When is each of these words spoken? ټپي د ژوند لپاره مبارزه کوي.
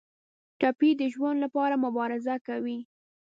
ټپي 0.59 0.89
د 0.99 1.01
ژوند 1.13 1.37
لپاره 1.45 1.81
مبارزه 1.85 2.35
کوي. 2.47 2.79